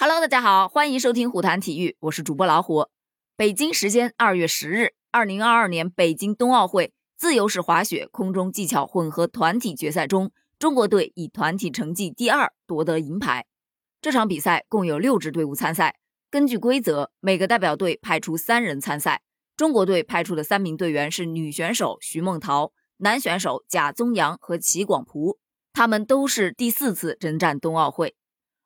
[0.00, 2.86] Hello，大家好，欢迎收听虎谈体育，我是主播老虎。
[3.36, 13.46] 北京时间二月十日，二零二二年北京冬奥会自由式滑雪空中技巧混合团体决赛中，中国队以团体成绩第二夺得银牌。
[14.00, 15.96] 这场比赛共有六支队伍参赛，
[16.30, 19.22] 根据规则，每个代表队派出三人参赛。
[19.56, 25.40] 中国队派出的三名队员是女选手徐梦桃、男选手贾宗洋和齐广璞，
[25.72, 28.14] 他们都是第四次征战冬奥会。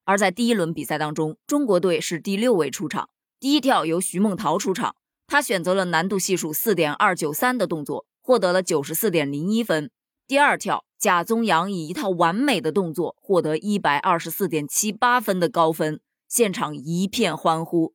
[0.04, 3.08] 而在第一轮比赛当中，中国队是第六位出场。
[3.38, 9.90] 第一跳由徐梦桃出场，她选择了难度系数四点二九三的动作，获得了九十四点零一分。
[10.26, 17.94] 第二跳，贾宗洋以一套完美的动作获得一百二十四点七八分的高分，现场一片欢呼。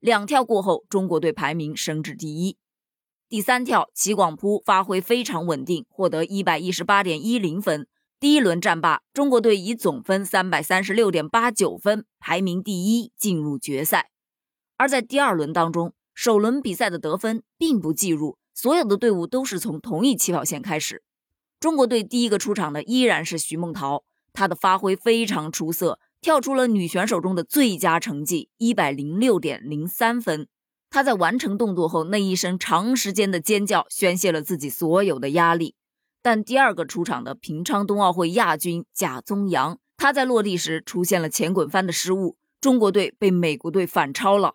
[0.00, 2.56] 两跳过后，中国队排名升至第一。
[3.28, 7.88] 第三跳，齐广璞发挥非常稳定，获得一百一十八点一零分。
[8.24, 14.08] 第一轮战罢，中国队以总分三百三十六点八九分排名第一，进入决赛。
[14.78, 21.02] 而在第二轮当中，首轮比赛的得分并不计入，所有的队伍都是从同一起跑线开始。
[21.60, 30.48] 中国队第一个出场的依然是徐梦桃，她的发挥非常出色，跳出了女选手中的最佳成绩一百零六点零三分。
[30.88, 35.74] 她在完成动作后那一声长时间的尖叫，宣泄了自己所有的压力。
[36.24, 44.54] 但第二个出场的平昌冬奥会亚军贾宗洋，他在落地时出现了前滚翻的失误，中国队被美国队反超了。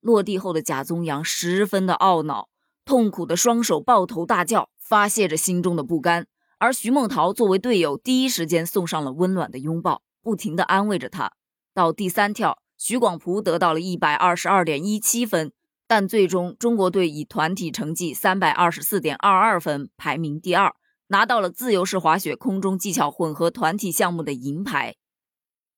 [0.00, 2.48] 落地后的贾宗洋十分的懊恼，
[2.86, 6.26] 痛苦的双手抱头大叫，发泄着心中的不甘。
[6.56, 11.32] 而徐梦桃作为队友，第一时间送上了温暖的拥抱，不停的安慰着他。
[11.74, 15.52] 到第三跳，徐广璞得到了一百二十二点一七分，
[15.86, 20.74] 但最终中国队以团体成绩三百二十四点二二分排名第二。
[21.08, 24.96] 拿到了自由式滑雪空中技巧混合团体项目的银牌。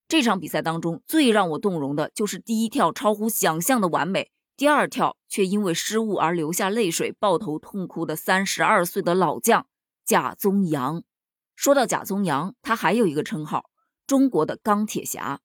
[0.09, 9.67] 这场比赛当中最让我动容的就是第一跳超乎想象的完美，第二跳却因为失误而流下泪水、抱头痛哭的三十二岁的老将
[10.05, 11.03] 贾宗洋。
[11.57, 13.71] 说到贾宗洋，他还有一个称号——
[14.07, 15.41] 中国的钢铁侠。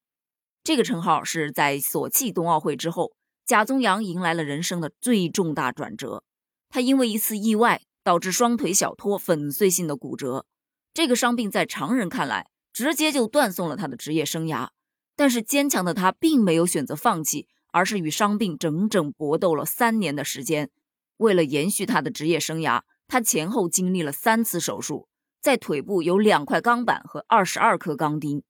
[0.63, 3.13] 这个称号是在索契冬奥会之后，
[3.45, 6.23] 贾宗洋迎来了人生的最重大转折。
[6.69, 7.81] 他因为一次意外。
[8.03, 10.45] 导致双腿小托粉碎性的骨折，
[10.93, 14.69] 这个伤病在常人看来直接就断送了他的职业生涯。
[15.15, 20.71] 但是坚强的他并没有选择放弃，而是与伤病整整搏斗了三年的时间。
[21.17, 25.07] 为了延续他的职业生涯，他前后经历了三次手术，
[25.39, 28.41] 在腿部有两块钢板和二十二颗钢钉。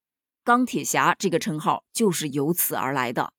[0.44, 3.34] 钢铁侠这个称号就是由此而来的。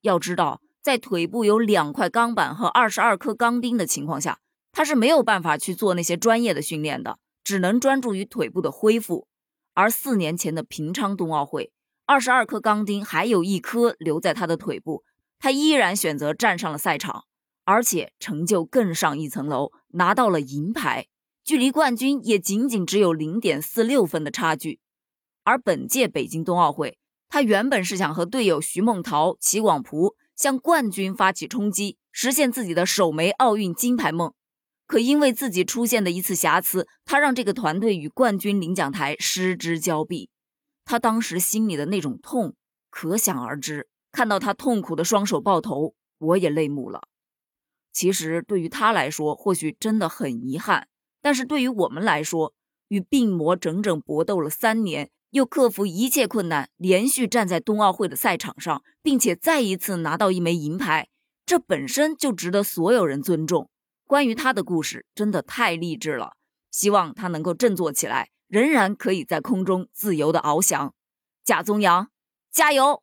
[0.00, 4.40] 要知道，在腿部有两块钢板和二十二颗钢钉的情况下。
[4.74, 9.28] 他是没有办法去做那些专业的训练的，只能专注于腿部的恢复。
[9.72, 11.70] 而四年前的平昌冬奥会，
[12.06, 15.04] 二十二颗钢钉还有一颗留在他的腿部，
[15.38, 17.24] 他依然选择站上了赛场，
[17.64, 21.06] 而且成就更上一层楼，拿到了银牌，
[21.44, 24.80] 距离冠军也仅仅只有零点四六分的差距。
[25.44, 26.98] 而本届北京冬奥会，
[27.28, 34.32] 他原本是想和队友徐梦桃、齐广璞向冠军发起冲击，实现自己的首枚奥运金牌梦。
[34.94, 40.30] 可因为自己出现的一次瑕疵，他让这个团队与冠军领奖台失之交臂。
[40.84, 42.54] 他当时心里的那种痛，
[42.90, 43.88] 可想而知。
[44.12, 47.08] 看到他痛苦的双手抱头，我也泪目了。
[47.92, 50.84] 其实对于他来说，或许真的很遗憾；
[51.20, 52.54] 但是对于我们来说，
[52.86, 61.08] 与病魔整整搏斗了三年，又克服一切困难，连续站在冬奥会的赛场上，并且再一次拿到一枚银牌，
[61.44, 63.68] 这本身就值得所有人尊重。
[64.06, 66.36] 关于他的故事真的太励志了，
[66.70, 70.94] 希望他能够振作起来，仍然可以在空中自由的翱翔。
[71.44, 72.10] 贾宗洋，
[72.50, 73.02] 加油！